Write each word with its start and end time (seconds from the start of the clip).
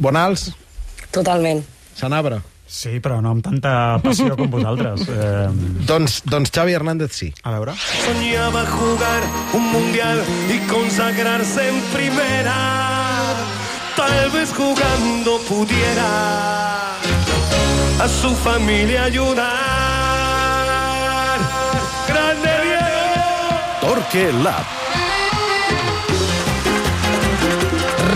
Bonals, 0.00 0.50
Totalment. 1.12 1.62
Sanabra. 1.94 2.40
Sí, 2.70 3.00
però 3.02 3.16
no 3.20 3.32
amb 3.34 3.42
tanta 3.42 3.98
passió 4.02 4.36
com 4.38 4.48
vosaltres. 4.50 5.02
Eh, 5.10 5.48
Doncs, 5.88 6.20
doncs 6.30 6.50
Xavi 6.54 6.72
Hernández 6.76 7.10
sí. 7.12 7.32
a 7.42 7.50
veure... 7.56 7.72
Soñaba 8.06 8.62
jugar 8.66 9.22
un 9.52 9.64
mundial 9.72 10.22
y 10.48 10.58
consagrarse 10.70 11.68
en 11.68 11.80
primera. 11.92 12.54
Tal 13.96 14.30
vez 14.30 14.52
jugando 14.54 15.38
pudiera 15.48 16.94
a 16.94 18.08
su 18.08 18.30
familia 18.36 19.04
ayudar. 19.04 19.48
¡Grande 22.08 22.50
Diego! 22.64 23.80
Torque 23.80 24.32
Lab. 24.44 24.64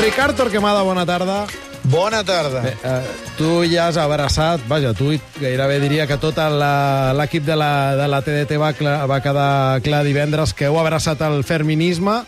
Ricard 0.01 0.37
Torquemada, 0.37 0.83
bona 0.83 1.05
tarda. 1.05 1.47
Bona 1.85 2.23
tarda. 2.25 2.63
Bé, 2.65 2.73
eh, 2.83 3.03
tu 3.37 3.63
ja 3.69 3.89
has 3.91 3.99
abraçat, 4.01 4.63
vaja, 4.69 4.95
tu 4.97 5.11
gairebé 5.41 5.77
diria 5.83 6.07
que 6.09 6.17
tot 6.17 6.39
l'equip 6.41 7.45
de, 7.45 7.57
la, 7.61 7.95
de 7.99 8.07
la 8.09 8.23
TDT 8.25 8.57
va, 8.61 8.71
cla- 8.73 9.03
va 9.11 9.21
quedar 9.21 9.83
clar 9.85 10.01
divendres 10.07 10.55
que 10.57 10.65
heu 10.71 10.79
abraçat 10.81 11.21
el 11.29 11.43
feminisme, 11.45 12.23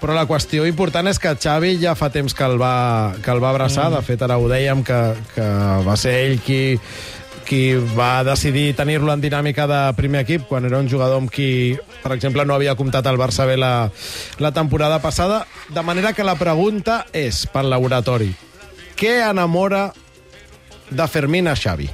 però 0.00 0.12
la 0.16 0.26
qüestió 0.28 0.66
important 0.68 1.08
és 1.08 1.18
que 1.20 1.32
Xavi 1.36 1.78
ja 1.80 1.94
fa 1.96 2.10
temps 2.12 2.34
que 2.36 2.44
el 2.44 2.58
va, 2.60 3.14
que 3.24 3.32
el 3.32 3.40
va 3.42 3.54
abraçar. 3.54 3.88
Mm. 3.88 3.96
De 3.96 4.02
fet, 4.04 4.22
ara 4.28 4.36
ho 4.36 4.48
dèiem, 4.52 4.84
que, 4.84 5.00
que 5.34 5.48
va 5.86 5.96
ser 6.00 6.14
ell 6.26 6.36
qui, 6.44 6.60
qui 7.48 7.62
va 7.96 8.20
decidir 8.24 8.74
tenir-lo 8.76 9.12
en 9.16 9.24
dinàmica 9.24 9.64
de 9.68 9.80
primer 9.96 10.26
equip, 10.26 10.44
quan 10.48 10.68
era 10.68 10.78
un 10.80 10.88
jugador 10.92 11.22
amb 11.24 11.32
qui, 11.32 11.72
per 12.04 12.12
exemple, 12.18 12.44
no 12.44 12.54
havia 12.56 12.76
comptat 12.76 13.08
el 13.08 13.16
Barça 13.20 13.48
B 13.48 13.56
la, 13.56 13.88
la 14.38 14.52
temporada 14.52 15.00
passada. 15.00 15.46
De 15.72 15.82
manera 15.82 16.12
que 16.12 16.24
la 16.24 16.36
pregunta 16.36 17.06
és, 17.16 17.46
pel 17.48 17.72
laboratori, 17.72 18.28
què 19.00 19.16
enamora 19.24 19.88
de 20.90 21.06
Fermín 21.08 21.48
a 21.48 21.56
Xavi? 21.56 21.88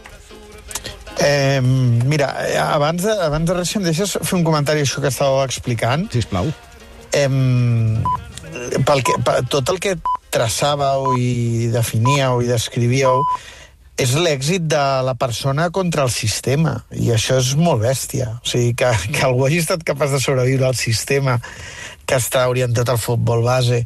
Eh, 1.23 1.61
mira, 1.63 2.35
abans 2.67 3.07
de, 3.07 3.15
abans 3.25 3.49
de 3.49 3.55
res, 3.55 3.71
si 3.71 3.79
em 3.79 3.87
deixes 3.87 4.17
fer 4.19 4.37
un 4.37 4.45
comentari 4.45 4.83
això 4.83 5.01
que 5.01 5.13
estàveu 5.13 5.45
explicant. 5.45 6.09
Sisplau. 6.13 6.51
Eh, 7.15 7.29
pel 8.85 9.05
que, 9.07 9.17
per, 9.25 9.39
tot 9.53 9.71
el 9.73 9.79
que 9.83 9.95
traçàveu 10.35 11.15
i 11.17 11.71
definíeu 11.73 12.43
i 12.43 12.51
descrivíeu 12.51 13.23
és 13.97 14.13
l'èxit 14.21 14.67
de 14.69 14.83
la 15.07 15.15
persona 15.17 15.71
contra 15.73 16.05
el 16.05 16.11
sistema, 16.13 16.75
i 16.93 17.09
això 17.15 17.39
és 17.41 17.55
molt 17.57 17.81
bèstia. 17.87 18.35
O 18.43 18.51
sigui, 18.51 18.75
que, 18.77 18.91
que 19.15 19.25
algú 19.25 19.47
hagi 19.47 19.63
estat 19.63 19.87
capaç 19.89 20.19
de 20.19 20.21
sobreviure 20.21 20.67
al 20.69 20.77
sistema 20.77 21.39
que 22.07 22.21
està 22.21 22.47
orientat 22.49 22.89
al 22.89 23.03
futbol 23.03 23.45
base 23.45 23.83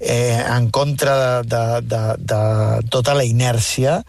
eh, 0.00 0.38
en 0.42 0.70
contra 0.70 1.16
de, 1.42 1.48
de, 1.54 1.64
de, 1.86 2.04
de 2.18 2.44
tota 2.90 3.16
la 3.16 3.24
inèrcia 3.24 4.00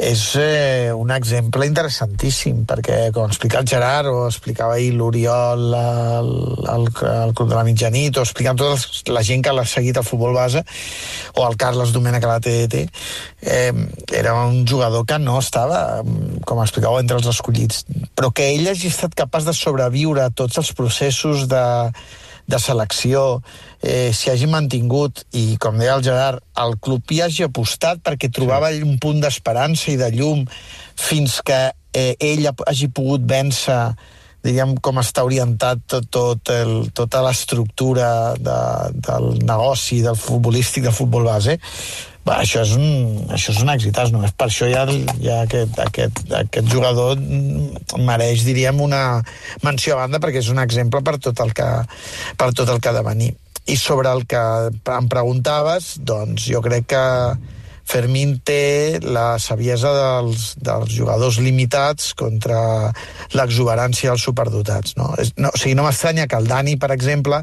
és 0.00 0.20
eh, 0.40 0.92
un 0.96 1.10
exemple 1.12 1.66
interessantíssim, 1.68 2.62
perquè, 2.64 3.10
com 3.12 3.28
explica 3.28 3.60
el 3.60 3.68
Gerard, 3.68 4.08
o 4.08 4.22
explicava 4.30 4.78
ahir 4.78 4.94
l'Oriol 4.96 5.74
al, 5.76 6.30
al, 6.72 6.86
al 7.10 7.34
Club 7.36 7.50
de 7.50 7.58
la 7.58 7.64
Mitjanit, 7.68 8.16
o 8.16 8.24
explicant 8.24 8.56
tota 8.56 9.12
la 9.12 9.22
gent 9.26 9.44
que 9.44 9.52
l'ha 9.52 9.66
seguit 9.68 10.00
al 10.00 10.06
futbol 10.08 10.32
base, 10.38 10.64
o 11.36 11.44
el 11.44 11.58
Carles 11.60 11.92
Domènech 11.92 12.24
a 12.24 12.32
la 12.32 12.40
TDT, 12.40 12.86
eh, 13.44 13.74
era 14.22 14.32
un 14.40 14.64
jugador 14.64 15.04
que 15.04 15.20
no 15.20 15.36
estava, 15.42 16.00
com 16.48 16.64
explicàveu, 16.64 17.02
entre 17.04 17.20
els 17.20 17.28
escollits, 17.34 17.84
però 18.16 18.32
que 18.32 18.48
ell 18.54 18.72
hagi 18.72 18.88
estat 18.88 19.12
capaç 19.18 19.50
de 19.50 19.56
sobreviure 19.58 20.24
a 20.24 20.32
tots 20.32 20.64
els 20.64 20.72
processos 20.80 21.44
de, 21.52 21.66
de 22.50 22.58
selecció, 22.62 23.24
eh, 23.82 24.10
s'hi 24.12 24.32
hagi 24.32 24.48
mantingut 24.50 25.24
i, 25.32 25.56
com 25.62 25.78
deia 25.80 25.96
el 25.96 26.04
Gerard, 26.06 26.42
el 26.60 26.76
club 26.82 27.10
hi 27.14 27.22
hagi 27.24 27.46
apostat 27.46 28.02
perquè 28.04 28.30
trobava 28.34 28.72
sí. 28.74 28.82
un 28.86 28.98
punt 29.02 29.20
d'esperança 29.22 29.90
i 29.92 29.98
de 30.00 30.10
llum 30.14 30.46
fins 31.00 31.40
que 31.46 31.60
eh, 31.94 32.14
ell 32.18 32.46
ha- 32.50 32.56
hagi 32.66 32.90
pogut 32.94 33.24
vèncer 33.26 33.82
diríem, 34.40 34.74
com 34.80 34.96
està 35.00 35.24
orientat 35.26 35.82
tot, 35.90 36.06
tot 36.08 36.50
el, 36.54 36.88
tota 36.96 37.20
l'estructura 37.26 38.32
de, 38.40 38.60
del 38.96 39.34
negoci, 39.44 40.00
del 40.04 40.16
futbolístic, 40.16 40.86
del 40.86 40.96
futbol 40.96 41.28
base, 41.28 41.58
va, 42.26 42.40
això, 42.40 42.64
és 42.64 42.74
un, 42.76 43.26
això 43.32 43.54
és 43.54 43.60
un 43.62 43.72
èxit, 43.72 44.00
només 44.12 44.34
per 44.36 44.48
això 44.50 44.68
ja, 44.70 44.86
ja 45.22 45.42
aquest, 45.44 45.78
aquest, 45.82 46.24
aquest 46.40 46.72
jugador 46.72 47.20
mereix, 47.98 48.44
diríem, 48.46 48.80
una 48.84 49.22
menció 49.66 49.96
a 49.96 50.02
banda 50.04 50.20
perquè 50.22 50.42
és 50.44 50.50
un 50.52 50.60
exemple 50.62 51.02
per 51.06 51.18
tot 51.18 51.40
el 51.44 51.54
que, 51.56 51.70
per 52.36 52.52
tot 52.52 52.68
el 52.68 52.80
que 52.80 52.92
ha 52.92 52.98
de 52.98 53.06
venir. 53.06 53.32
I 53.70 53.76
sobre 53.76 54.10
el 54.10 54.26
que 54.26 54.42
em 54.70 55.08
preguntaves, 55.08 55.94
doncs 56.02 56.48
jo 56.50 56.62
crec 56.64 56.90
que 56.90 57.06
Fermín 57.90 58.36
té 58.46 59.00
la 59.02 59.40
saviesa 59.42 59.90
dels, 59.96 60.52
dels 60.62 60.92
jugadors 60.94 61.40
limitats 61.42 62.12
contra 62.18 62.60
l'exuberància 63.34 64.12
dels 64.12 64.26
superdotats. 64.28 64.94
No? 65.00 65.10
No, 65.40 65.50
o 65.50 65.58
sigui, 65.58 65.74
no 65.78 65.86
m'estranya 65.88 66.28
que 66.30 66.38
el 66.38 66.46
Dani, 66.50 66.76
per 66.78 66.92
exemple, 66.94 67.42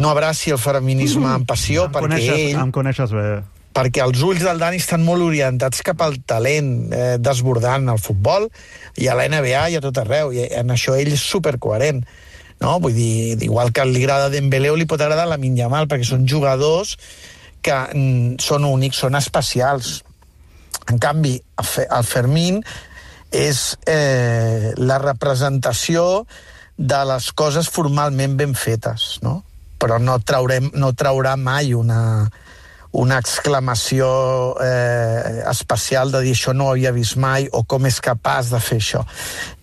no 0.00 0.14
abraci 0.14 0.54
el 0.56 0.62
feminisme 0.62 1.28
amb 1.34 1.48
passió, 1.48 1.88
em 1.88 1.96
perquè 1.98 2.08
coneixes, 2.08 2.34
ell 2.38 2.64
Em 2.64 2.74
coneixes 2.74 3.14
bé. 3.14 3.28
Perquè 3.76 4.02
els 4.02 4.22
ulls 4.24 4.42
del 4.42 4.58
Dani 4.58 4.80
estan 4.80 5.04
molt 5.06 5.22
orientats 5.22 5.82
cap 5.86 6.00
al 6.02 6.16
talent 6.26 6.70
eh, 6.92 7.16
desbordant 7.22 7.88
al 7.92 8.00
futbol 8.02 8.48
i 8.98 9.06
a 9.08 9.14
la 9.18 9.28
NBA 9.30 9.68
i 9.70 9.78
a 9.78 9.82
tot 9.84 10.00
arreu, 10.02 10.32
i 10.34 10.48
en 10.48 10.72
això 10.74 10.96
ell 10.98 11.12
és 11.14 11.22
supercoherent. 11.22 12.02
No? 12.58 12.78
Vull 12.82 12.96
dir, 12.96 13.36
igual 13.46 13.70
que 13.70 13.84
li 13.86 14.02
agrada 14.02 14.32
Dembélé 14.32 14.72
o 14.72 14.76
li 14.78 14.88
pot 14.90 15.00
agradar 15.00 15.28
la 15.30 15.38
Minyamal, 15.38 15.86
perquè 15.86 16.08
són 16.08 16.26
jugadors 16.26 16.96
que 17.62 17.76
mm, 17.94 18.38
són 18.42 18.66
únics, 18.66 18.98
són 19.04 19.14
especials. 19.18 20.00
En 20.90 20.98
canvi, 20.98 21.36
el 21.60 21.66
Fe- 21.68 21.86
el 21.86 22.06
Fermín 22.08 22.62
és 23.30 23.76
eh, 23.86 24.72
la 24.80 24.98
representació 24.98 26.24
de 26.78 27.00
les 27.10 27.30
coses 27.36 27.68
formalment 27.68 28.36
ben 28.38 28.54
fetes, 28.58 29.18
no? 29.22 29.42
Però 29.78 29.98
no, 30.02 30.16
traurem, 30.26 30.70
no 30.74 30.92
traurà 30.98 31.36
mai 31.38 31.74
una, 31.76 32.00
una 32.92 33.18
exclamació 33.20 34.08
eh, 34.64 35.44
especial 35.50 36.12
de 36.12 36.22
dir 36.24 36.32
això 36.36 36.54
no 36.56 36.68
ho 36.68 36.72
havia 36.72 36.92
vist 36.96 37.18
mai 37.20 37.48
o 37.52 37.64
com 37.68 37.86
és 37.86 38.00
capaç 38.00 38.52
de 38.54 38.60
fer 38.64 38.80
això. 38.80 39.04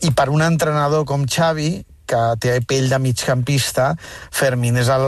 I 0.05 0.13
per 0.13 0.29
un 0.29 0.45
entrenador 0.45 1.05
com 1.09 1.25
Xavi, 1.25 1.83
que 2.05 2.23
té 2.37 2.59
pell 2.67 2.89
de 2.89 2.99
migcampista, 3.01 3.93
Fermín 4.31 4.77
és, 4.77 4.91
el, 4.93 5.05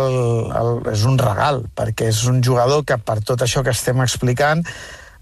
el, 0.57 0.71
és 0.93 1.03
un 1.05 1.19
regal, 1.21 1.61
perquè 1.77 2.09
és 2.09 2.23
un 2.29 2.41
jugador 2.43 2.81
que 2.87 2.97
per 2.97 3.19
tot 3.21 3.45
això 3.45 3.61
que 3.63 3.75
estem 3.75 4.01
explicant 4.01 4.65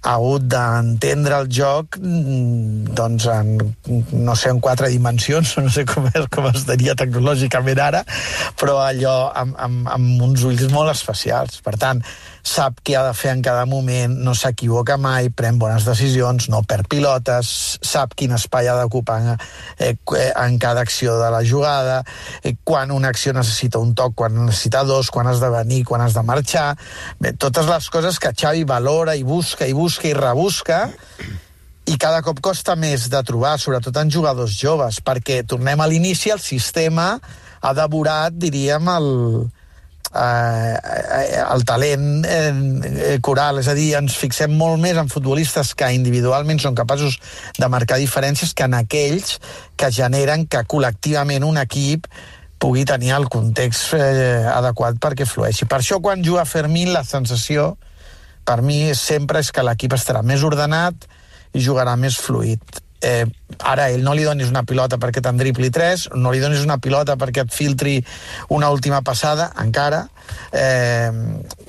ha 0.06 0.14
hagut 0.20 0.44
d'entendre 0.46 1.40
el 1.42 1.48
joc 1.50 1.98
mm, 1.98 2.94
doncs 2.98 3.26
en, 3.34 3.56
no 4.14 4.36
sé, 4.38 4.52
en 4.54 4.62
quatre 4.62 4.92
dimensions, 4.94 5.56
no 5.66 5.74
sé 5.74 5.86
com, 5.90 6.06
és, 6.12 6.30
com 6.32 6.48
es 6.52 6.68
diria 6.70 6.96
tecnològicament 7.00 7.82
ara, 7.82 8.04
però 8.60 8.78
allò 8.86 9.16
amb, 9.34 9.58
amb, 9.58 9.90
amb 9.98 10.26
uns 10.30 10.46
ulls 10.46 10.68
molt 10.74 10.94
especials. 10.94 11.58
Per 11.66 11.74
tant, 11.82 12.04
sap 12.46 12.78
què 12.86 12.94
ha 12.94 13.04
de 13.08 13.14
fer 13.18 13.32
en 13.34 13.42
cada 13.46 13.66
moment, 13.66 14.14
no 14.22 14.36
s'equivoca 14.38 15.00
mai, 15.02 15.32
pren 15.34 15.58
bones 15.60 15.88
decisions, 15.88 16.46
no 16.54 16.62
perd 16.70 16.88
pilotes, 16.92 17.50
sap 17.82 18.14
quin 18.16 18.36
espai 18.38 18.70
ha 18.70 18.76
d'ocupar 18.78 19.18
en, 19.22 19.32
eh, 19.80 19.96
en 20.30 20.60
cada 20.62 20.86
acció 20.86 21.18
de 21.18 21.32
la 21.34 21.42
jugada, 21.44 22.04
eh, 22.44 22.54
quan 22.64 22.92
una 22.94 23.10
acció 23.10 23.34
necessita 23.34 23.82
un 23.82 23.96
toc, 23.96 24.14
quan 24.14 24.38
necessita 24.46 24.84
dos, 24.84 25.10
quan 25.10 25.28
has 25.28 25.42
de 25.42 25.50
venir, 25.50 25.84
quan 25.84 26.02
has 26.02 26.14
de 26.14 26.24
marxar... 26.24 26.76
Bé, 27.20 27.34
totes 27.34 27.66
les 27.66 27.90
coses 27.90 28.20
que 28.20 28.34
Xavi 28.36 28.64
valora 28.64 29.16
i 29.16 29.24
busca 29.24 29.66
i 29.66 29.74
busca 29.74 30.08
i 30.08 30.14
rebusca 30.14 30.86
i 31.86 31.98
cada 32.02 32.22
cop 32.26 32.40
costa 32.42 32.76
més 32.78 33.10
de 33.10 33.22
trobar, 33.26 33.58
sobretot 33.62 33.98
en 34.02 34.12
jugadors 34.12 34.54
joves, 34.58 35.02
perquè 35.06 35.44
tornem 35.48 35.82
a 35.82 35.90
l'inici, 35.90 36.32
el 36.34 36.42
sistema 36.42 37.16
ha 37.62 37.74
devorat, 37.78 38.34
diríem, 38.38 38.90
el, 38.90 39.10
eh, 40.16 40.76
eh, 40.76 41.42
el 41.44 41.66
talent 41.68 42.26
eh, 42.28 43.18
coral, 43.22 43.60
és 43.62 43.70
a 43.72 43.76
dir, 43.78 43.90
ens 44.00 44.16
fixem 44.18 44.54
molt 44.56 44.80
més 44.82 44.98
en 44.98 45.12
futbolistes 45.12 45.74
que 45.78 45.92
individualment 45.96 46.62
són 46.62 46.78
capaços 46.78 47.20
de 47.60 47.70
marcar 47.72 48.00
diferències 48.02 48.54
que 48.56 48.68
en 48.68 48.78
aquells 48.80 49.38
que 49.76 49.92
generen 49.92 50.48
que 50.48 50.64
col·lectivament 50.72 51.46
un 51.48 51.60
equip 51.62 52.08
pugui 52.62 52.86
tenir 52.88 53.12
el 53.18 53.28
context 53.30 53.94
eh, 53.98 54.46
adequat 54.50 54.98
perquè 55.02 55.28
flueixi. 55.28 55.68
Per 55.70 55.82
això, 55.82 56.00
quan 56.02 56.24
juga 56.24 56.48
Fermín, 56.50 56.94
la 56.96 57.04
sensació, 57.04 57.76
per 58.46 58.62
mi, 58.62 58.94
sempre 58.96 59.42
és 59.44 59.52
que 59.52 59.66
l'equip 59.66 59.94
estarà 59.98 60.24
més 60.24 60.46
ordenat 60.48 61.08
i 61.54 61.64
jugarà 61.64 61.96
més 62.00 62.18
fluid. 62.22 62.85
Eh, 63.04 63.26
ara, 63.60 63.90
ell 63.92 64.04
no 64.04 64.14
li 64.16 64.24
donis 64.26 64.50
una 64.50 64.64
pilota 64.66 64.98
perquè 65.02 65.22
te'n 65.22 65.38
dribli 65.38 65.70
tres, 65.74 66.08
no 66.16 66.32
li 66.32 66.42
donis 66.42 66.64
una 66.64 66.78
pilota 66.82 67.18
perquè 67.20 67.44
et 67.46 67.54
filtri 67.54 67.98
una 68.56 68.72
última 68.74 69.02
passada, 69.06 69.52
encara. 69.62 70.06
Eh, 70.52 71.12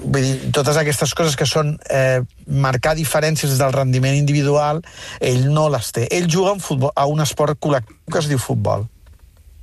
vull 0.04 0.22
dir, 0.22 0.50
totes 0.56 0.78
aquestes 0.80 1.14
coses 1.18 1.36
que 1.36 1.48
són 1.48 1.74
eh, 1.90 2.22
marcar 2.46 2.94
diferències 2.96 3.58
del 3.58 3.74
rendiment 3.74 4.16
individual, 4.16 4.82
ell 5.20 5.48
no 5.52 5.68
les 5.72 5.92
té. 5.92 6.06
Ell 6.10 6.30
juga 6.30 6.54
a 6.54 6.58
un, 6.58 6.62
futbol, 6.64 6.94
a 6.94 7.06
un 7.10 7.24
esport 7.24 7.58
col·lectiu 7.60 7.96
que 8.12 8.22
es 8.22 8.30
diu 8.30 8.38
futbol. 8.38 8.86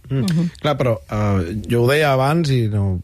Mm. 0.10 0.26
-hmm. 0.26 0.50
Clar, 0.60 0.76
però 0.78 1.00
uh, 1.00 1.42
jo 1.70 1.84
ho 1.84 1.88
deia 1.88 2.12
abans 2.12 2.50
i 2.50 2.68
no, 2.68 3.00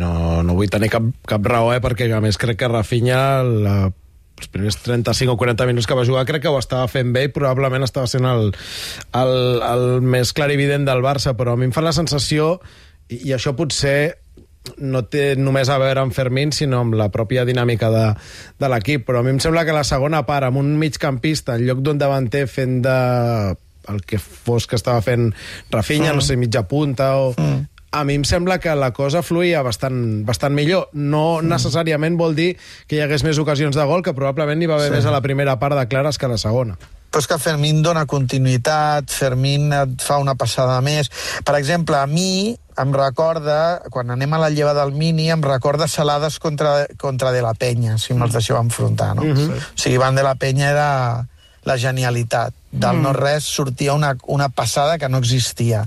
no, 0.00 0.42
no 0.42 0.54
vull 0.54 0.68
tenir 0.68 0.88
cap, 0.88 1.04
cap 1.26 1.46
raó, 1.46 1.72
eh, 1.74 1.80
perquè 1.80 2.10
a 2.10 2.20
més 2.20 2.38
crec 2.40 2.56
que 2.56 2.68
Rafinha 2.68 3.42
la 3.42 3.92
els 4.40 4.50
primers 4.52 4.78
35 4.82 5.34
o 5.34 5.40
40 5.40 5.68
minuts 5.68 5.88
que 5.88 5.98
va 5.98 6.06
jugar 6.08 6.24
crec 6.28 6.46
que 6.46 6.52
ho 6.52 6.58
estava 6.58 6.88
fent 6.90 7.12
bé 7.14 7.26
i 7.28 7.34
probablement 7.34 7.84
estava 7.86 8.08
sent 8.10 8.26
el, 8.28 8.50
el, 9.20 9.36
el 9.66 9.86
més 10.00 10.32
clarivident 10.36 10.88
del 10.88 11.04
Barça, 11.04 11.36
però 11.36 11.54
a 11.54 11.60
mi 11.60 11.68
em 11.68 11.76
fa 11.76 11.84
la 11.84 11.94
sensació, 11.96 12.56
i, 13.08 13.20
i 13.28 13.36
això 13.36 13.54
potser 13.58 14.16
no 14.76 15.02
té 15.08 15.34
només 15.40 15.70
a 15.72 15.78
veure 15.80 16.02
amb 16.04 16.14
Fermín, 16.14 16.52
sinó 16.52 16.82
amb 16.84 16.94
la 16.98 17.08
pròpia 17.12 17.46
dinàmica 17.48 17.88
de, 17.92 18.04
de 18.60 18.68
l'equip. 18.70 19.06
Però 19.08 19.20
a 19.20 19.24
mi 19.24 19.32
em 19.32 19.40
sembla 19.42 19.64
que 19.66 19.74
la 19.74 19.86
segona 19.88 20.22
part, 20.28 20.50
amb 20.50 20.60
un 20.60 20.74
migcampista 20.78 21.56
en 21.56 21.66
lloc 21.66 21.80
d'un 21.84 22.00
davanter 22.00 22.46
fent 22.50 22.80
de 22.84 22.96
el 23.88 24.02
que 24.06 24.20
fos 24.20 24.66
que 24.68 24.76
estava 24.76 25.00
fent 25.02 25.30
Rafinha, 25.72 26.12
mm. 26.12 26.20
no 26.20 26.24
sé, 26.24 26.36
mitja 26.36 26.66
punta 26.68 27.14
o... 27.18 27.32
Mm. 27.36 27.69
A 27.90 28.04
mi 28.06 28.14
em 28.14 28.24
sembla 28.24 28.60
que 28.62 28.74
la 28.78 28.92
cosa 28.94 29.24
fluïa 29.26 29.64
bastant, 29.66 30.22
bastant 30.26 30.54
millor. 30.54 30.88
No 30.92 31.40
mm. 31.40 31.50
necessàriament 31.50 32.16
vol 32.20 32.38
dir 32.38 32.54
que 32.86 32.96
hi 32.96 33.02
hagués 33.02 33.26
més 33.26 33.40
ocasions 33.42 33.76
de 33.76 33.84
gol, 33.88 34.04
que 34.06 34.14
probablement 34.14 34.58
n'hi 34.60 34.70
va 34.70 34.78
haver 34.78 34.92
sí. 34.92 34.96
més 34.98 35.10
a 35.10 35.14
la 35.14 35.22
primera 35.24 35.58
part 35.58 35.78
de 35.78 35.86
clares 35.90 36.18
que 36.18 36.30
a 36.30 36.34
la 36.34 36.40
segona 36.40 36.78
però 37.10 37.24
és 37.24 37.26
que 37.26 37.38
Fermín 37.42 37.80
dona 37.82 38.04
continuïtat, 38.06 39.10
Fermín 39.10 39.72
et 39.74 40.02
fa 40.02 40.20
una 40.22 40.36
passada 40.38 40.76
més. 40.84 41.10
Per 41.42 41.56
exemple, 41.58 41.98
a 41.98 42.06
mi 42.06 42.54
em 42.80 42.92
recorda, 42.94 43.82
quan 43.90 44.14
anem 44.14 44.36
a 44.36 44.40
la 44.44 44.50
lleva 44.54 44.72
del 44.78 44.94
Mini, 44.94 45.26
em 45.34 45.42
recorda 45.42 45.88
Salades 45.90 46.38
contra, 46.38 46.86
contra 47.02 47.32
De 47.34 47.42
La 47.42 47.52
Penya, 47.58 47.98
si 47.98 48.14
me'ls 48.14 48.36
deixeu 48.38 48.56
enfrontar, 48.60 49.16
no? 49.16 49.24
Mhm. 49.24 49.36
-huh. 49.36 49.58
O 49.58 49.74
sigui, 49.74 49.98
Van 49.98 50.14
De 50.14 50.22
La 50.22 50.36
Penya 50.36 50.70
era 50.70 51.26
la 51.64 51.76
genialitat. 51.76 52.54
Del 52.70 52.96
mm. 52.96 53.02
no-res 53.02 53.44
sortia 53.44 53.92
una, 53.94 54.16
una 54.26 54.48
passada 54.48 54.96
que 54.96 55.08
no 55.08 55.18
existia 55.18 55.84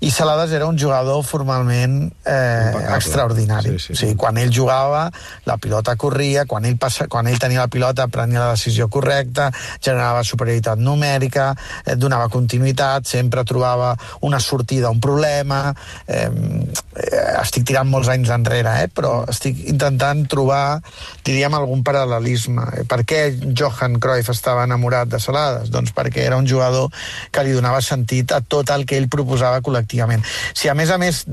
i 0.00 0.10
Salades 0.10 0.52
era 0.52 0.66
un 0.66 0.78
jugador 0.78 1.24
formalment 1.24 2.12
eh, 2.24 2.72
extraordinari. 2.94 3.78
Sí, 3.78 3.78
sí. 3.78 3.92
O 3.92 3.96
sigui, 3.96 4.16
quan 4.20 4.36
ell 4.36 4.52
jugava, 4.52 5.06
la 5.48 5.56
pilota 5.56 5.96
corria, 5.96 6.44
quan 6.46 6.66
ell, 6.68 6.76
passa, 6.78 7.06
quan 7.08 7.26
ell 7.30 7.40
tenia 7.40 7.64
la 7.64 7.72
pilota 7.72 8.06
prenia 8.12 8.44
la 8.44 8.50
decisió 8.54 8.90
correcta, 8.92 9.48
generava 9.80 10.22
superioritat 10.24 10.78
numèrica, 10.78 11.48
eh, 11.84 11.96
donava 11.96 12.28
continuïtat, 12.28 13.08
sempre 13.08 13.44
trobava 13.48 13.94
una 14.28 14.40
sortida 14.40 14.90
a 14.90 14.92
un 14.92 15.00
problema. 15.00 15.72
Eh, 16.06 16.28
eh, 16.28 17.24
estic 17.40 17.66
tirant 17.70 17.88
molts 17.88 18.12
anys 18.12 18.30
enrere, 18.36 18.76
eh, 18.84 18.92
però 18.92 19.24
estic 19.32 19.64
intentant 19.72 20.26
trobar, 20.28 20.82
diríem, 21.24 21.56
algun 21.56 21.82
paral·lelisme. 21.86 22.68
Eh, 22.82 22.86
per 22.88 23.00
què 23.08 23.22
Johan 23.56 23.96
Cruyff 23.98 24.30
estava 24.34 24.68
enamorat 24.68 25.08
de 25.08 25.22
Salades? 25.22 25.72
Doncs 25.72 25.96
perquè 25.96 26.26
era 26.28 26.36
un 26.36 26.46
jugador 26.46 26.92
que 27.32 27.48
li 27.48 27.56
donava 27.56 27.80
sentit 27.80 28.36
a 28.36 28.42
tot 28.44 28.70
el 28.76 28.84
que 28.84 29.00
ell 29.00 29.08
proposava 29.08 29.64
col·lectivament 29.64 29.86
pràcticament. 29.96 30.24
Si 30.54 30.68
a 30.68 30.74
més 30.74 30.90
a 30.90 30.98
més 30.98 31.24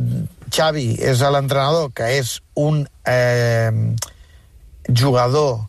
Xavi 0.53 0.97
és 1.01 1.21
l'entrenador, 1.21 1.91
que 1.93 2.09
és 2.19 2.39
un 2.55 2.85
eh, 3.05 3.71
jugador 4.89 5.67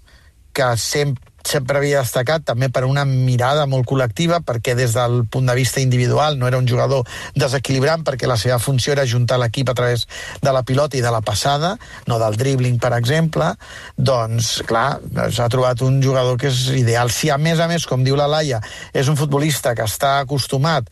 que 0.55 0.77
sempre 0.77 1.23
sempre 1.45 1.77
havia 1.77 2.01
destacat 2.01 2.41
també 2.49 2.71
per 2.73 2.87
una 2.89 3.03
mirada 3.05 3.67
molt 3.69 3.85
col·lectiva 3.85 4.39
perquè 4.41 4.73
des 4.75 4.95
del 4.97 5.27
punt 5.29 5.45
de 5.45 5.55
vista 5.55 5.83
individual 5.83 6.39
no 6.41 6.49
era 6.49 6.57
un 6.57 6.65
jugador 6.65 7.05
desequilibrant 7.37 8.01
perquè 8.01 8.25
la 8.25 8.39
seva 8.41 8.57
funció 8.59 8.95
era 8.95 9.05
juntar 9.05 9.37
l'equip 9.37 9.69
a 9.69 9.75
través 9.77 10.07
de 10.41 10.55
la 10.57 10.63
pilota 10.65 10.97
i 10.97 11.03
de 11.05 11.13
la 11.13 11.21
passada, 11.21 11.75
no 12.09 12.17
del 12.19 12.39
dribbling 12.41 12.79
per 12.81 12.95
exemple, 12.97 13.51
doncs 13.97 14.63
clar, 14.65 15.03
s'ha 15.29 15.51
trobat 15.53 15.85
un 15.85 16.01
jugador 16.01 16.41
que 16.41 16.49
és 16.49 16.65
ideal. 16.81 17.13
Si 17.13 17.29
a 17.29 17.37
més 17.37 17.61
a 17.61 17.69
més, 17.69 17.85
com 17.85 18.01
diu 18.05 18.17
la 18.17 18.25
Laia, 18.25 18.63
és 18.97 19.13
un 19.13 19.21
futbolista 19.21 19.75
que 19.77 19.85
està 19.85 20.21
acostumat 20.23 20.89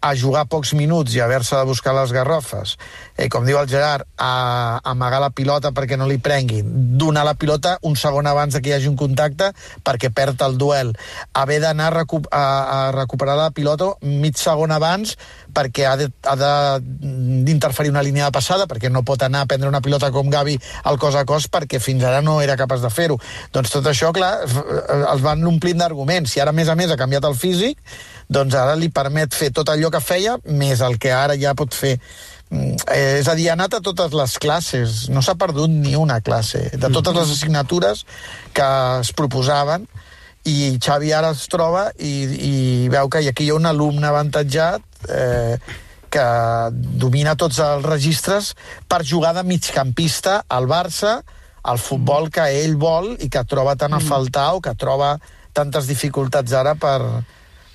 a 0.00 0.14
jugar 0.16 0.46
pocs 0.48 0.72
minuts 0.74 1.14
i 1.14 1.20
haver-se 1.20 1.56
de 1.56 1.68
buscar 1.68 1.94
les 1.96 2.12
garrofes, 2.12 2.76
eh, 3.16 3.28
com 3.28 3.44
diu 3.44 3.58
el 3.60 3.68
Gerard, 3.68 4.06
a, 4.16 4.80
a 4.80 4.92
amagar 4.92 5.20
la 5.20 5.30
pilota 5.30 5.72
perquè 5.76 5.98
no 6.00 6.08
li 6.08 6.18
prenguin, 6.18 6.68
donar 6.98 7.24
la 7.28 7.36
pilota 7.36 7.76
un 7.86 7.96
segon 8.00 8.26
abans 8.30 8.56
que 8.56 8.72
hi 8.72 8.76
hagi 8.76 8.88
un 8.90 8.98
contacte 9.00 9.52
perquè 9.84 10.12
perd 10.14 10.40
el 10.46 10.56
duel, 10.60 10.94
haver 11.34 11.60
d'anar 11.64 11.90
a, 11.92 11.96
recu 12.00 12.22
a, 12.30 12.44
a 12.44 12.80
recuperar 12.96 13.36
la 13.38 13.50
pilota 13.54 13.92
mig 14.02 14.40
segon 14.40 14.72
abans 14.72 15.16
perquè 15.54 15.86
ha 15.88 15.96
d'interferir 15.98 17.90
una 17.92 18.02
línia 18.06 18.28
de 18.28 18.34
passada, 18.34 18.66
perquè 18.70 18.90
no 18.90 19.04
pot 19.06 19.22
anar 19.26 19.44
a 19.44 19.50
prendre 19.50 19.68
una 19.68 19.82
pilota 19.84 20.10
com 20.14 20.30
Gavi 20.30 20.56
al 20.84 20.98
cos 20.98 21.18
a 21.18 21.24
cos 21.28 21.48
perquè 21.50 21.80
fins 21.82 22.04
ara 22.04 22.22
no 22.22 22.40
era 22.40 22.56
capaç 22.56 22.84
de 22.84 22.90
fer-ho. 22.90 23.18
Doncs 23.52 23.72
tot 23.74 23.86
això, 23.90 24.12
clar, 24.16 24.32
els 25.12 25.24
van 25.24 25.44
omplint 25.46 25.80
d'arguments. 25.80 26.32
Si 26.32 26.40
ara, 26.40 26.54
a 26.54 26.56
més 26.56 26.68
a 26.68 26.76
més, 26.78 26.90
ha 26.90 26.98
canviat 27.00 27.26
el 27.28 27.38
físic, 27.38 27.78
doncs 28.28 28.54
ara 28.54 28.76
li 28.78 28.90
permet 28.94 29.34
fer 29.34 29.50
tot 29.54 29.68
allò 29.72 29.90
que 29.90 30.02
feia, 30.02 30.36
més 30.46 30.82
el 30.86 30.98
que 31.02 31.12
ara 31.14 31.38
ja 31.38 31.56
pot 31.58 31.74
fer. 31.74 31.96
Mm, 32.50 32.76
eh, 32.90 33.18
és 33.20 33.28
a 33.30 33.36
dir, 33.38 33.48
ha 33.50 33.54
anat 33.54 33.78
a 33.78 33.82
totes 33.84 34.14
les 34.16 34.36
classes, 34.42 35.00
no 35.10 35.22
s'ha 35.22 35.36
perdut 35.38 35.70
ni 35.70 35.94
una 35.98 36.20
classe, 36.20 36.70
de 36.74 36.90
totes 36.90 37.14
les 37.14 37.34
assignatures 37.36 38.04
que 38.54 38.70
es 39.00 39.12
proposaven, 39.14 39.86
i 40.48 40.78
Xavi 40.80 41.12
ara 41.12 41.34
es 41.34 41.44
troba 41.52 41.90
i, 41.98 42.12
i 42.24 42.54
veu 42.92 43.10
que 43.12 43.20
aquí 43.28 43.44
hi 43.44 43.50
ha 43.52 43.58
un 43.58 43.68
alumne 43.68 44.06
avantatjat 44.08 44.80
eh, 45.10 45.58
que 46.10 46.26
domina 46.72 47.36
tots 47.38 47.60
els 47.62 47.86
registres 47.86 48.54
per 48.90 49.04
jugar 49.06 49.32
de 49.36 49.44
migcampista 49.46 50.40
al 50.48 50.66
Barça, 50.70 51.20
al 51.62 51.78
futbol 51.78 52.30
que 52.32 52.46
ell 52.62 52.74
vol 52.80 53.14
i 53.20 53.28
que 53.30 53.44
troba 53.46 53.76
tan 53.76 53.94
a 53.94 54.00
faltar 54.00 54.54
o 54.56 54.62
que 54.64 54.74
troba 54.74 55.18
tantes 55.52 55.86
dificultats 55.90 56.54
ara 56.56 56.74
per, 56.78 56.98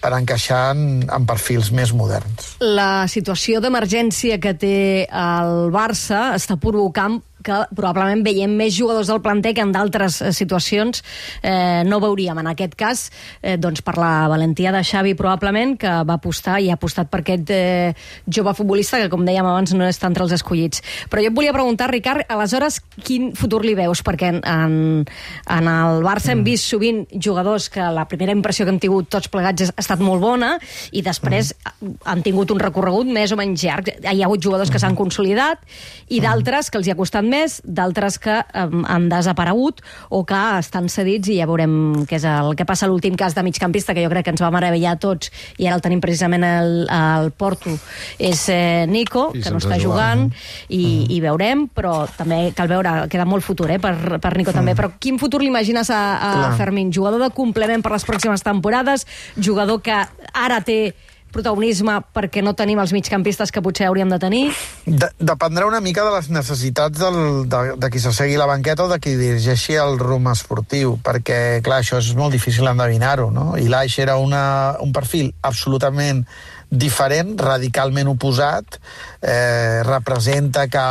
per 0.01 0.11
encaixar 0.17 0.75
en, 0.75 1.05
en 1.05 1.27
perfils 1.27 1.71
més 1.75 1.93
moderns. 1.95 2.55
La 2.59 3.05
situació 3.11 3.61
d'emergència 3.63 4.39
que 4.41 4.55
té 4.57 4.77
el 5.05 5.71
Barça 5.73 6.31
està 6.35 6.59
provocant 6.61 7.21
que 7.45 7.61
probablement 7.75 8.23
veiem 8.25 8.55
més 8.57 8.73
jugadors 8.75 9.09
del 9.11 9.21
planter 9.23 9.53
que 9.55 9.63
en 9.63 9.73
d'altres 9.75 10.19
eh, 10.21 10.31
situacions 10.35 11.03
eh, 11.41 11.83
no 11.87 12.01
veuríem. 12.03 12.39
En 12.41 12.49
aquest 12.51 12.75
cas, 12.79 13.05
eh, 13.41 13.55
doncs 13.61 13.83
per 13.85 13.97
la 14.01 14.27
valentia 14.31 14.73
de 14.75 14.81
Xavi 14.85 15.15
probablement, 15.17 15.75
que 15.79 15.91
va 16.07 16.17
apostar 16.17 16.59
i 16.63 16.71
ha 16.71 16.79
apostat 16.79 17.11
per 17.11 17.21
aquest 17.21 17.51
eh, 17.53 17.93
jove 18.27 18.55
futbolista 18.57 18.99
que, 19.01 19.11
com 19.11 19.25
dèiem 19.27 19.45
abans, 19.45 19.75
no 19.77 19.87
està 19.87 20.09
entre 20.09 20.25
els 20.25 20.35
escollits. 20.35 20.83
Però 21.11 21.23
jo 21.23 21.31
et 21.31 21.37
volia 21.37 21.53
preguntar, 21.55 21.91
Ricard, 21.91 22.25
aleshores, 22.31 22.81
quin 23.05 23.31
futur 23.37 23.63
li 23.65 23.75
veus? 23.77 24.01
Perquè 24.05 24.31
en, 24.33 24.41
en, 24.41 24.77
en 25.57 25.71
el 25.71 26.01
Barça 26.05 26.31
mm. 26.31 26.37
hem 26.37 26.45
vist 26.47 26.69
sovint 26.71 27.03
jugadors 27.13 27.69
que 27.73 27.85
la 27.93 28.07
primera 28.09 28.33
impressió 28.35 28.65
que 28.65 28.73
hem 28.73 28.81
tingut 28.81 29.09
tots 29.13 29.29
plegats 29.31 29.69
ha 29.69 29.81
estat 29.81 30.01
molt 30.03 30.23
bona 30.23 30.55
i 30.95 31.03
després 31.05 31.53
mm. 31.53 31.95
han 32.09 32.25
tingut 32.25 32.53
un 32.55 32.61
recorregut 32.61 33.09
més 33.09 33.33
o 33.35 33.39
menys 33.39 33.65
llarg. 33.65 33.93
Hi 34.01 34.21
ha 34.21 34.27
hagut 34.27 34.43
jugadors 34.43 34.73
que 34.73 34.81
s'han 34.81 34.97
consolidat 34.97 35.61
i 36.09 36.19
mm. 36.19 36.25
d'altres 36.25 36.71
que 36.71 36.81
els 36.81 36.89
hi 36.89 36.95
ha 36.95 36.99
costat 36.99 37.25
més 37.25 37.34
més, 37.35 37.59
d'altres 37.63 38.17
que 38.23 38.39
um, 38.55 38.83
han 38.87 39.09
desaparegut 39.11 39.81
o 40.09 40.23
que 40.27 40.41
estan 40.59 40.89
cedits 40.91 41.29
i 41.31 41.39
ja 41.41 41.47
veurem 41.49 42.05
què 42.09 42.17
és 42.19 42.25
el 42.29 42.53
que 42.57 42.67
passa 42.67 42.89
l'últim 42.89 43.17
cas 43.19 43.35
de 43.35 43.43
migcampista, 43.45 43.93
que 43.93 44.03
jo 44.05 44.11
crec 44.13 44.27
que 44.27 44.33
ens 44.35 44.43
va 44.43 44.51
meravellar 44.55 44.95
a 44.95 45.01
tots 45.01 45.31
i 45.59 45.67
ara 45.67 45.77
el 45.79 45.83
tenim 45.85 46.01
precisament 46.03 46.45
al, 46.47 46.73
al 46.91 47.31
Porto, 47.35 47.75
és 48.17 48.45
eh, 48.53 48.85
Nico, 48.89 49.27
I 49.35 49.43
que 49.43 49.53
no 49.53 49.61
està 49.61 49.79
jugant, 49.81 50.27
i, 50.69 50.81
mm. 50.81 51.09
i 51.15 51.21
veurem, 51.23 51.65
però 51.75 51.95
també 52.17 52.49
cal 52.57 52.71
veure, 52.71 52.95
queda 53.11 53.27
molt 53.29 53.45
futur 53.45 53.69
eh, 53.73 53.79
per, 53.81 53.95
per 54.23 54.35
Nico 54.37 54.51
mm. 54.51 54.57
també, 54.57 54.77
però 54.77 54.93
quin 55.01 55.19
futur 55.21 55.43
l'imagines 55.43 55.91
a, 55.93 56.03
a 56.15 56.53
Fermín? 56.59 56.93
Jugador 56.95 57.21
de 57.21 57.31
complement 57.35 57.83
per 57.83 57.93
les 57.95 58.07
pròximes 58.07 58.45
temporades, 58.45 59.05
jugador 59.35 59.81
que 59.85 59.99
ara 60.33 60.61
té 60.65 60.79
protagonisme 61.35 61.97
perquè 62.15 62.43
no 62.45 62.55
tenim 62.57 62.79
els 62.81 62.93
migcampistes 62.95 63.51
que 63.51 63.63
potser 63.63 63.89
hauríem 63.89 64.11
de 64.11 64.19
tenir? 64.21 64.43
De, 64.85 65.09
dependrà 65.19 65.67
una 65.67 65.81
mica 65.83 66.05
de 66.07 66.15
les 66.15 66.31
necessitats 66.31 67.01
del, 67.01 67.19
de, 67.51 67.61
de 67.81 67.91
qui 67.91 68.01
s'assegui 68.01 68.39
la 68.39 68.47
banqueta 68.49 68.87
o 68.87 68.91
de 68.91 68.99
qui 69.03 69.17
dirigeixi 69.19 69.77
el 69.81 69.99
rumb 70.01 70.31
esportiu, 70.31 70.97
perquè, 71.03 71.59
clar, 71.65 71.83
això 71.83 71.99
és 72.01 72.13
molt 72.17 72.35
difícil 72.35 72.67
endevinar-ho, 72.71 73.29
no? 73.35 73.53
I 73.59 73.69
l'Aix 73.71 73.99
era 74.03 74.17
una, 74.21 74.43
un 74.83 74.95
perfil 74.95 75.33
absolutament 75.45 76.23
diferent, 76.69 77.35
radicalment 77.39 78.09
oposat, 78.15 78.79
eh, 79.21 79.83
representa 79.85 80.67
que 80.67 80.85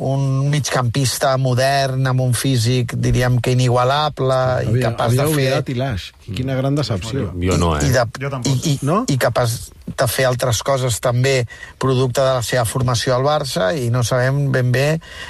un 0.00 0.48
migcampista 0.48 1.34
modern 1.36 2.06
amb 2.08 2.22
un 2.24 2.32
físic, 2.34 2.94
diríem 2.96 3.36
que 3.44 3.52
inigualable 3.52 4.36
havia, 4.36 4.72
i 4.72 4.84
capaç 4.86 5.12
havia 5.12 5.26
de 5.26 5.34
fer... 5.34 5.50
Havia 5.58 5.74
Ilaix. 5.74 6.06
Quina 6.24 6.56
gran 6.56 6.78
decepció. 6.78 7.28
Jo 7.36 7.58
no, 7.60 7.74
eh? 7.76 7.84
I, 7.84 7.92
de, 7.92 8.06
jo 8.22 8.32
tampoc. 8.32 8.64
I, 8.64 8.72
i, 8.72 8.78
no? 8.86 9.02
I 9.12 9.18
capaç 9.20 9.58
de 9.90 10.06
fer 10.08 10.24
altres 10.28 10.62
coses 10.64 11.00
també 11.04 11.44
producte 11.82 12.22
de 12.22 12.38
la 12.38 12.44
seva 12.46 12.64
formació 12.68 13.16
al 13.16 13.26
Barça 13.26 13.72
i 13.76 13.90
no 13.92 14.04
sabem 14.06 14.46
ben 14.54 14.72
bé 14.72 14.86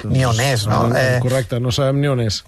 ni 0.07 0.23
on 0.27 0.39
és, 0.39 0.67
no 0.69 0.85
eh, 0.95 1.19
correcte, 1.23 1.59
no 1.59 1.73
sabem 1.75 1.99
ni 1.99 2.11
on 2.11 2.23
és. 2.23 2.43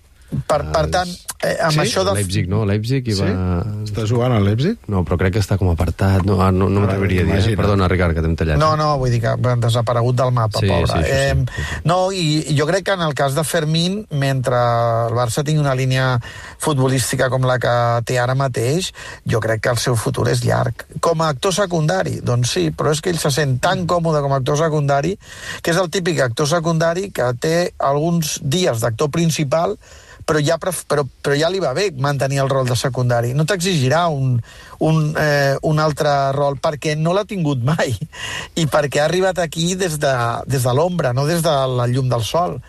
Per, 0.48 0.60
per 0.74 0.84
tant, 0.94 1.10
eh, 1.44 1.56
amb 1.68 1.75
sí? 1.75 1.84
això 1.86 2.04
de... 2.08 2.16
Leipzig, 2.18 2.50
no? 2.52 2.63
Leipzig 2.68 3.08
i 3.12 3.18
va... 3.18 3.28
Sí? 3.28 3.84
Està 3.90 4.06
jugant 4.10 4.36
al 4.36 4.46
Leipzig? 4.48 4.80
No, 4.92 5.04
però 5.08 5.18
crec 5.22 5.36
que 5.38 5.44
està 5.44 5.58
com 5.62 5.70
apartat. 5.72 6.24
No, 6.28 6.40
ah, 6.42 6.52
no, 6.56 6.70
no 6.72 6.84
m'atreviria 6.84 7.25
a 7.25 7.30
dir. 7.30 7.40
Eh? 7.54 7.58
Perdona, 7.60 7.90
Ricard, 7.92 8.16
que 8.18 8.24
t'hem 8.25 8.36
tallat. 8.40 8.60
No, 8.62 8.74
no, 8.80 8.94
vull 9.02 9.13
dir 9.13 9.22
que 9.24 9.34
ha 9.34 9.56
desaparegut 9.62 10.18
del 10.20 10.34
mapa, 10.36 10.62
sí, 10.63 10.72
pobre. 10.72 10.92
Sí, 10.92 11.04
sí, 11.04 11.12
sí, 11.12 11.48
eh, 11.54 11.84
no, 11.90 12.00
i 12.16 12.58
jo 12.58 12.68
crec 12.70 12.88
que 12.90 12.98
en 12.98 13.06
el 13.06 13.16
cas 13.18 13.38
de 13.38 13.46
Fermín, 13.48 14.02
mentre 14.12 14.60
el 15.08 15.18
Barça 15.18 15.46
tingui 15.46 15.63
una 15.63 15.75
línia 15.78 16.18
futbolística 16.63 17.30
com 17.34 17.46
la 17.48 17.60
que 17.62 17.75
té 18.10 18.20
ara 18.22 18.38
mateix, 18.40 18.92
jo 19.30 19.42
crec 19.44 19.63
que 19.63 19.74
el 19.74 19.82
seu 19.82 19.98
futur 20.00 20.30
és 20.32 20.44
llarg. 20.48 20.86
Com 21.04 21.22
a 21.22 21.32
actor 21.34 21.56
secundari, 21.56 22.20
doncs 22.25 22.56
sí, 22.58 22.68
però 22.75 22.94
és 22.94 23.04
que 23.04 23.13
ell 23.13 23.22
se 23.22 23.34
sent 23.34 23.60
tan 23.63 23.86
còmode 23.90 24.24
com 24.24 24.34
a 24.34 24.42
actor 24.42 24.60
secundari 24.60 25.16
que 25.62 25.74
és 25.74 25.80
el 25.80 25.92
típic 25.94 26.22
actor 26.24 26.50
secundari 26.50 27.10
que 27.16 27.30
té 27.42 27.56
alguns 27.80 28.38
dies 28.44 28.84
d'actor 28.84 29.12
principal 29.13 29.78
però 30.25 30.39
ja, 30.39 30.58
però, 30.58 30.74
però 31.03 31.36
ja 31.38 31.50
li 31.51 31.62
va 31.63 31.74
bé 31.77 31.89
mantenir 31.98 32.42
el 32.44 32.51
rol 32.51 32.68
de 32.70 32.77
secundari. 32.80 33.34
No 33.34 33.46
t'exigirà 33.50 34.06
un, 34.12 34.38
un, 34.80 35.03
eh, 35.20 35.58
un 35.70 35.82
altre 35.84 36.13
rol 36.36 36.58
perquè 36.63 36.96
no 37.00 37.13
l'ha 37.13 37.25
tingut 37.30 37.63
mai 37.63 37.94
i 38.62 38.68
perquè 38.68 39.03
ha 39.03 39.10
arribat 39.10 39.44
aquí 39.44 39.74
des 39.80 40.00
de, 40.00 40.15
des 40.48 40.63
de 40.63 40.74
l'ombra, 40.74 41.13
no 41.13 41.27
des 41.30 41.44
de 41.46 41.53
la 41.77 41.88
llum 41.92 42.10
del 42.12 42.25
sol. 42.27 42.60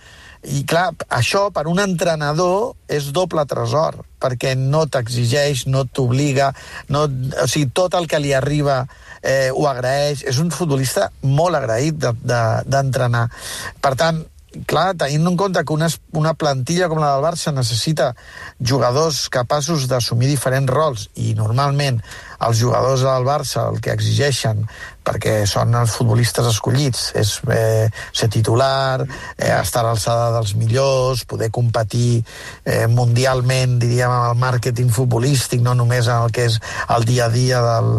I 0.45 0.61
clar, 0.69 0.91
això 1.09 1.47
per 1.57 1.65
un 1.71 1.79
entrenador 1.81 2.75
és 2.93 3.07
doble 3.17 3.47
tresor, 3.49 4.03
perquè 4.21 4.53
no 4.59 4.83
t'exigeix, 4.85 5.65
no 5.73 5.87
t'obliga, 5.89 6.51
no, 6.93 7.07
o 7.09 7.47
sigui, 7.49 7.71
tot 7.73 7.97
el 7.97 8.05
que 8.11 8.21
li 8.21 8.35
arriba 8.37 8.83
eh, 9.23 9.49
ho 9.49 9.65
agraeix. 9.71 10.27
És 10.29 10.39
un 10.43 10.53
futbolista 10.53 11.09
molt 11.25 11.57
agraït 11.57 11.97
d'entrenar. 11.97 13.25
De, 13.31 13.33
de 13.33 13.81
per 13.81 13.95
tant, 14.01 14.21
clar, 14.67 14.95
tenint 14.99 15.27
en 15.27 15.37
compte 15.37 15.63
que 15.65 15.75
una, 15.75 15.89
una 16.15 16.35
plantilla 16.39 16.89
com 16.91 17.01
la 17.03 17.15
del 17.15 17.25
Barça 17.25 17.53
necessita 17.55 18.13
jugadors 18.61 19.29
capaços 19.33 19.89
d'assumir 19.91 20.31
diferents 20.31 20.71
rols 20.71 21.09
i 21.21 21.35
normalment 21.39 22.01
els 22.45 22.59
jugadors 22.61 23.05
del 23.05 23.27
Barça 23.27 23.69
el 23.71 23.81
que 23.85 23.95
exigeixen 23.95 24.65
perquè 25.05 25.45
són 25.49 25.75
els 25.77 25.95
futbolistes 25.97 26.47
escollits 26.49 27.11
és 27.21 27.37
eh, 27.53 27.89
ser 28.13 28.31
titular 28.33 29.05
eh, 29.05 29.53
estar 29.57 29.85
a 29.85 29.89
l'alçada 29.91 30.31
dels 30.37 30.55
millors 30.61 31.25
poder 31.29 31.51
competir 31.55 32.23
eh, 32.65 32.87
mundialment 32.89 33.79
diríem 33.83 34.13
amb 34.13 34.31
el 34.33 34.45
màrqueting 34.45 34.93
futbolístic 34.93 35.65
no 35.65 35.77
només 35.77 36.09
en 36.09 36.29
el 36.29 36.33
que 36.35 36.49
és 36.51 36.61
el 36.97 37.09
dia 37.09 37.29
a 37.29 37.35
dia 37.35 37.61
del, 37.65 37.93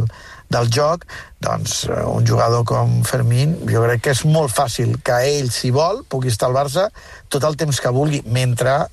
del 0.56 0.72
joc, 0.74 1.06
doncs 1.44 1.84
eh, 1.90 2.02
un 2.08 2.26
jugador 2.28 2.66
com 2.68 3.02
Fermín, 3.08 3.58
jo 3.70 3.84
crec 3.86 4.08
que 4.08 4.16
és 4.16 4.26
molt 4.26 4.54
fàcil 4.56 4.98
que 5.06 5.22
ell, 5.30 5.52
si 5.54 5.74
vol, 5.76 6.04
pugui 6.10 6.32
estar 6.34 6.50
al 6.50 6.58
Barça 6.58 6.90
tot 7.30 7.44
el 7.44 7.60
temps 7.60 7.82
que 7.82 7.94
vulgui, 7.94 8.24
mentre 8.26 8.86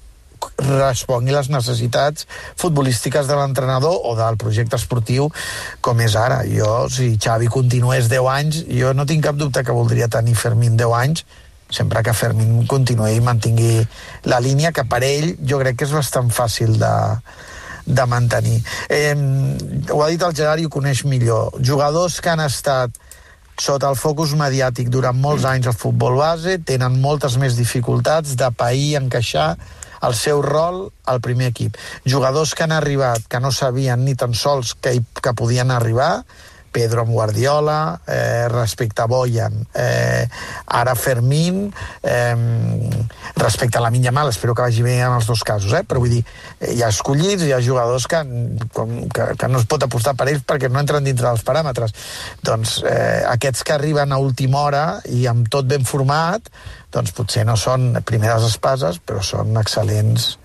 respongui 0.59 1.35
les 1.35 1.49
necessitats 1.53 2.27
futbolístiques 2.59 3.29
de 3.29 3.37
l'entrenador 3.39 4.01
o 4.09 4.15
del 4.19 4.39
projecte 4.41 4.79
esportiu 4.79 5.29
com 5.81 6.01
és 6.03 6.17
ara. 6.19 6.43
Jo, 6.49 6.89
si 6.91 7.15
Xavi 7.15 7.51
continués 7.53 8.11
10 8.11 8.31
anys, 8.33 8.61
jo 8.67 8.93
no 8.97 9.07
tinc 9.07 9.25
cap 9.29 9.39
dubte 9.39 9.65
que 9.65 9.77
voldria 9.77 10.11
tenir 10.11 10.35
Fermín 10.39 10.77
10 10.77 10.99
anys, 10.99 11.25
sempre 11.73 12.03
que 12.05 12.15
Fermín 12.15 12.67
continuï 12.69 13.17
i 13.17 13.25
mantingui 13.25 13.87
la 14.29 14.43
línia 14.45 14.75
que 14.77 14.85
per 14.85 15.03
ell 15.07 15.33
jo 15.41 15.63
crec 15.63 15.79
que 15.79 15.89
és 15.89 15.95
bastant 15.95 16.29
fàcil 16.35 16.77
de, 16.81 16.93
de 17.87 18.07
mantenir. 18.07 18.61
Eh, 18.89 19.15
ho 19.91 20.03
ha 20.03 20.11
dit 20.11 20.23
el 20.23 20.35
Gerard 20.37 20.63
i 20.63 20.69
ho 20.69 20.73
coneix 20.73 21.05
millor. 21.05 21.53
Jugadors 21.61 22.21
que 22.21 22.33
han 22.33 22.43
estat 22.45 22.99
sota 23.61 23.91
el 23.93 23.99
focus 24.01 24.33
mediàtic 24.39 24.89
durant 24.91 25.19
molts 25.19 25.45
anys 25.49 25.69
al 25.71 25.77
futbol 25.77 26.17
base 26.19 26.57
tenen 26.67 27.01
moltes 27.03 27.37
més 27.39 27.57
dificultats 27.59 28.37
de 28.39 28.49
pair, 28.57 28.97
encaixar 28.99 29.55
el 30.03 30.17
seu 30.19 30.43
rol 30.43 30.89
al 31.07 31.21
primer 31.23 31.53
equip. 31.53 31.77
Jugadors 32.09 32.55
que 32.55 32.65
han 32.65 32.75
arribat 32.75 33.29
que 33.31 33.41
no 33.41 33.53
sabien 33.53 34.05
ni 34.05 34.17
tan 34.19 34.35
sols 34.35 34.75
que, 34.75 34.97
que 35.23 35.35
podien 35.39 35.71
arribar, 35.71 36.25
Pedro 36.73 37.05
amb 37.05 37.13
Guardiola, 37.13 38.01
eh, 38.07 38.49
respecte 38.49 39.03
a 39.03 39.07
Boyan, 39.07 39.61
eh, 39.75 40.27
ara 40.67 40.95
Fermín, 40.95 41.73
eh, 42.03 42.37
respecte 43.37 43.79
a 43.79 43.83
la 43.85 43.91
Minya 43.91 44.13
Mal, 44.13 44.31
espero 44.31 44.55
que 44.55 44.63
vagi 44.63 44.83
bé 44.83 44.99
en 45.01 45.13
els 45.13 45.27
dos 45.27 45.45
casos, 45.45 45.73
eh? 45.73 45.85
però 45.85 46.01
vull 46.01 46.17
dir, 46.17 46.25
eh, 46.61 46.73
hi 46.75 46.83
ha 46.83 46.89
escollits, 46.89 47.45
hi 47.45 47.53
ha 47.53 47.61
jugadors 47.61 48.09
que, 48.09 48.23
com, 48.73 48.97
que, 49.13 49.29
que 49.39 49.49
no 49.53 49.61
es 49.61 49.69
pot 49.69 49.85
apostar 49.85 50.17
per 50.17 50.31
ells 50.33 50.45
perquè 50.49 50.71
no 50.73 50.81
entren 50.81 51.05
dintre 51.05 51.29
dels 51.29 51.45
paràmetres. 51.47 51.95
Doncs 52.43 52.79
eh, 52.89 53.23
aquests 53.29 53.63
que 53.63 53.77
arriben 53.77 54.13
a 54.13 54.21
última 54.23 54.65
hora 54.67 54.85
i 55.13 55.27
amb 55.31 55.51
tot 55.53 55.69
ben 55.69 55.85
format, 55.85 56.49
doncs 56.93 57.13
potser 57.17 57.45
no 57.49 57.57
són 57.57 57.93
primeres 58.09 58.49
espases, 58.49 58.99
però 59.05 59.23
són 59.25 59.57
excel·lents 59.61 60.37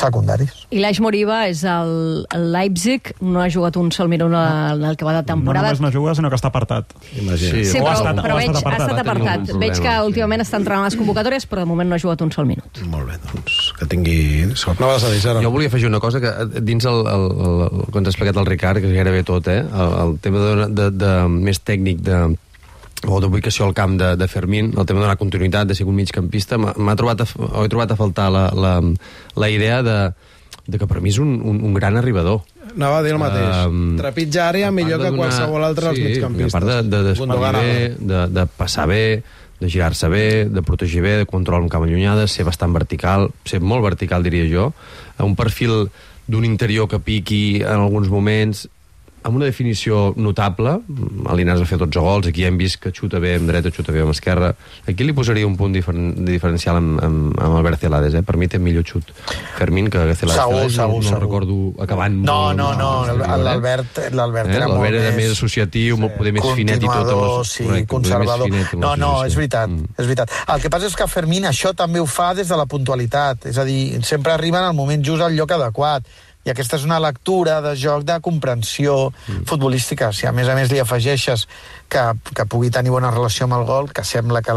secundaris. 0.00 0.54
I 0.74 0.82
l'Aix 0.82 1.00
Moriba 1.04 1.42
és 1.50 1.64
el, 1.68 1.92
el 2.34 2.46
Leipzig, 2.54 3.12
no 3.20 3.42
ha 3.42 3.48
jugat 3.52 3.78
un 3.80 3.90
sol 3.94 4.10
minut 4.10 4.32
en 4.32 4.84
el 4.88 4.98
que 4.98 5.06
va 5.06 5.14
de 5.16 5.24
temporada. 5.28 5.72
No 5.72 5.74
només 5.74 5.84
no 5.84 5.92
juga, 5.94 6.14
sinó 6.18 6.30
que 6.32 6.38
està 6.38 6.50
apartat. 6.52 6.94
Imagina. 7.18 7.62
Sí, 7.64 7.78
però, 7.78 7.92
ha 7.92 7.98
estat, 7.98 8.22
però 8.24 8.38
veig, 8.38 8.50
ha 8.50 8.56
estat 8.56 8.64
apartat. 8.64 8.86
Ha 8.86 8.90
estat 8.92 9.04
apartat. 9.04 9.54
Veig 9.62 9.82
que 9.84 9.94
últimament 10.08 10.44
està 10.44 10.60
entrant 10.62 10.84
a 10.84 10.88
les 10.88 10.98
convocatòries, 10.98 11.48
però 11.50 11.64
de 11.64 11.70
moment 11.70 11.90
no 11.90 11.98
ha 11.98 12.02
jugat 12.02 12.24
un 12.24 12.32
sol 12.34 12.48
minut. 12.48 12.82
Molt 12.92 13.10
bé, 13.10 13.18
doncs 13.28 13.60
que 13.78 13.88
tingui 13.90 14.18
sort. 14.54 14.80
No 14.82 14.92
vas 14.92 15.06
a 15.06 15.12
dir, 15.12 15.22
Jo 15.42 15.52
volia 15.54 15.70
afegir 15.70 15.88
una 15.88 16.00
cosa, 16.00 16.20
que 16.20 16.60
dins 16.60 16.84
el, 16.88 17.04
el, 17.06 17.24
el, 17.48 17.62
el 17.68 17.86
quan 17.92 18.04
t'ha 18.04 18.12
explicat 18.14 18.38
el 18.40 18.48
Ricard, 18.48 18.82
que 18.82 18.92
gairebé 18.92 19.24
tot, 19.26 19.48
eh, 19.48 19.62
el, 19.62 19.96
el 20.02 20.18
tema 20.24 20.44
de, 20.44 20.68
de, 20.68 20.90
de, 21.04 21.14
més 21.28 21.60
tècnic 21.62 22.02
de, 22.06 22.20
o 23.06 23.20
d'ubicació 23.22 23.68
al 23.68 23.74
camp 23.76 23.98
de, 24.00 24.14
de 24.18 24.28
Fermín, 24.28 24.72
el 24.76 24.86
tema 24.86 25.00
de 25.00 25.06
donar 25.06 25.18
continuïtat, 25.20 25.68
de 25.68 25.76
ser 25.78 25.86
un 25.86 25.94
migcampista, 25.98 26.58
m'ha 26.58 26.96
trobat 26.98 27.22
a, 27.22 27.28
he 27.62 27.68
trobat 27.70 27.94
a 27.94 27.98
faltar 27.98 28.30
la, 28.34 28.48
la, 28.50 28.74
la 29.38 29.50
idea 29.50 29.82
de, 29.86 29.98
de 30.66 30.80
que 30.80 30.88
per 30.90 31.02
mi 31.04 31.12
és 31.12 31.18
un, 31.22 31.38
un, 31.40 31.60
un 31.64 31.74
gran 31.76 31.96
arribador. 31.96 32.42
Anava 32.74 32.98
a 33.00 33.04
dir 33.06 33.14
el 33.14 33.20
mateix. 33.22 33.64
Um, 33.70 33.96
Trepitja 34.00 34.48
àrea 34.50 34.72
millor 34.74 35.00
que 35.02 35.12
qualsevol 35.16 35.64
altre 35.64 35.92
dels 35.92 36.04
migcampistes. 36.04 36.52
A 36.52 36.58
part 36.58 36.68
de, 36.68 36.80
de 36.90 37.02
despedir 37.12 37.52
bé, 37.56 37.76
de, 37.98 38.24
de 38.34 38.46
passar 38.58 38.88
bé, 38.90 39.04
de 39.58 39.70
girar-se 39.70 40.10
bé, 40.12 40.26
de 40.46 40.62
protegir 40.62 41.02
bé, 41.02 41.16
de 41.22 41.26
controlar 41.26 41.62
un 41.64 41.70
camp 41.72 41.86
allunyada, 41.86 42.28
ser 42.28 42.46
bastant 42.46 42.74
vertical, 42.76 43.30
ser 43.48 43.60
molt 43.60 43.82
vertical, 43.82 44.22
diria 44.22 44.46
jo, 44.50 44.72
un 45.24 45.34
perfil 45.38 45.88
d'un 46.28 46.44
interior 46.44 46.86
que 46.88 47.00
piqui 47.00 47.62
en 47.64 47.80
alguns 47.80 48.10
moments, 48.12 48.68
amb 49.22 49.36
una 49.36 49.46
definició 49.46 50.12
notable, 50.16 50.78
Linares 51.36 51.62
ha 51.62 51.68
fet 51.68 51.80
12 51.80 52.02
gols, 52.04 52.28
aquí 52.30 52.44
hem 52.46 52.58
vist 52.58 52.78
que 52.82 52.92
xuta 52.94 53.20
bé 53.22 53.34
amb 53.38 53.50
dreta, 53.50 53.72
xuta 53.74 53.92
bé 53.94 54.02
amb 54.04 54.12
esquerra. 54.14 54.52
Aquí 54.88 55.06
li 55.06 55.14
posaria 55.16 55.46
un 55.46 55.56
punt 55.58 55.74
diferen, 55.74 56.12
diferencial 56.26 56.78
amb, 56.78 56.98
amb, 57.04 57.32
amb 57.34 57.58
Albert 57.58 57.82
Celades, 57.84 58.14
eh? 58.18 58.22
Per 58.26 58.36
mi 58.40 58.48
té 58.50 58.60
millor 58.62 58.86
xut 58.88 59.10
Fermín 59.56 59.90
que 59.90 59.98
Celades. 60.14 60.38
Segur, 60.38 60.60
Celades 60.68 60.76
segur, 60.76 60.94
no, 60.94 61.02
no 61.02 61.08
segur. 61.08 61.22
recordo 61.24 61.58
acabant 61.84 62.18
no, 62.18 62.36
molt. 62.38 62.58
No, 62.58 62.68
no, 62.78 62.92
no, 63.08 63.26
l'Albert 63.44 64.02
eh? 64.04 64.08
l'Albert 64.14 64.54
era, 64.54 64.70
molt 64.70 64.88
era 64.92 65.12
més 65.16 65.34
associatiu, 65.34 65.98
sí. 65.98 66.12
poder 66.18 66.34
més 66.36 66.48
finet 66.58 66.82
i 66.82 66.86
tot. 66.86 67.12
Amb 67.16 67.48
sí, 67.48 67.66
correcte, 67.66 67.90
conservador. 67.94 68.46
Finet, 68.48 68.76
no, 68.80 68.94
no, 69.00 69.12
és 69.26 69.36
veritat, 69.38 69.72
mm. 69.72 69.92
és 69.98 70.06
veritat. 70.06 70.38
El 70.54 70.62
que 70.64 70.72
passa 70.72 70.90
és 70.90 70.96
que 70.98 71.10
Fermín 71.10 71.48
això 71.48 71.74
també 71.76 72.02
ho 72.02 72.08
fa 72.08 72.30
des 72.38 72.48
de 72.48 72.58
la 72.58 72.68
puntualitat, 72.70 73.50
és 73.50 73.58
a 73.58 73.66
dir, 73.68 74.00
sempre 74.06 74.34
arriba 74.34 74.62
en 74.62 74.70
el 74.70 74.78
moment 74.78 75.04
just 75.04 75.24
al 75.24 75.36
lloc 75.36 75.52
adequat 75.58 76.06
i 76.48 76.52
aquesta 76.54 76.78
és 76.80 76.84
una 76.88 76.96
lectura 77.02 77.58
de 77.60 77.74
joc 77.76 78.06
de 78.08 78.16
comprensió 78.24 79.10
mm. 79.10 79.44
futbolística. 79.48 80.08
Si 80.16 80.26
a 80.26 80.32
més 80.32 80.48
a 80.48 80.56
més 80.56 80.72
li 80.72 80.80
afegeixes 80.80 81.44
que, 81.92 82.04
que 82.32 82.46
pugui 82.48 82.72
tenir 82.72 82.92
bona 82.94 83.12
relació 83.12 83.44
amb 83.44 83.58
el 83.58 83.66
gol, 83.68 83.90
que 83.92 84.04
sembla 84.04 84.40
que 84.40 84.46